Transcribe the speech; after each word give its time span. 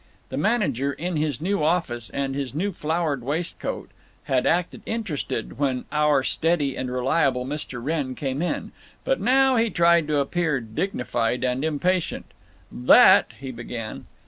The 0.29 0.35
manager, 0.37 0.91
in 0.93 1.15
his 1.17 1.39
new 1.41 1.61
office 1.63 2.09
and 2.09 2.33
his 2.33 2.55
new 2.55 2.71
flowered 2.71 3.21
waistcoat, 3.21 3.91
had 4.23 4.47
acted 4.47 4.81
interested 4.87 5.59
when 5.59 5.85
Our 5.91 6.23
steady 6.23 6.75
and 6.75 6.89
reliable 6.91 7.45
Mr. 7.45 7.79
Wrenn 7.83 8.15
came 8.15 8.41
in. 8.41 8.71
But 9.05 9.21
now 9.21 9.57
he 9.57 9.69
tried 9.69 10.07
to 10.07 10.17
appear 10.17 10.59
dignified 10.59 11.43
and 11.43 11.63
impatient. 11.63 12.25
"That—" 12.71 13.29
he 13.39 13.51
began. 13.51 14.07